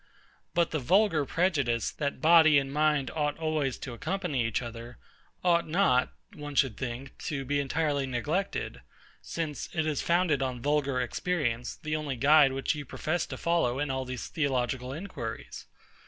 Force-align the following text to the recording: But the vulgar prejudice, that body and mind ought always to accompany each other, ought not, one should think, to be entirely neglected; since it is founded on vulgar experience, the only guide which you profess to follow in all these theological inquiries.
But 0.55 0.71
the 0.71 0.79
vulgar 0.79 1.25
prejudice, 1.25 1.91
that 1.91 2.21
body 2.21 2.57
and 2.57 2.73
mind 2.73 3.11
ought 3.13 3.37
always 3.37 3.77
to 3.77 3.93
accompany 3.93 4.43
each 4.45 4.63
other, 4.63 4.97
ought 5.43 5.67
not, 5.67 6.11
one 6.33 6.55
should 6.55 6.75
think, 6.75 7.15
to 7.25 7.45
be 7.45 7.59
entirely 7.59 8.07
neglected; 8.07 8.81
since 9.21 9.69
it 9.73 9.85
is 9.85 10.01
founded 10.01 10.41
on 10.41 10.59
vulgar 10.59 10.99
experience, 10.99 11.75
the 11.75 11.95
only 11.95 12.15
guide 12.15 12.51
which 12.51 12.73
you 12.73 12.83
profess 12.83 13.27
to 13.27 13.37
follow 13.37 13.77
in 13.77 13.91
all 13.91 14.03
these 14.03 14.27
theological 14.27 14.91
inquiries. 14.91 15.67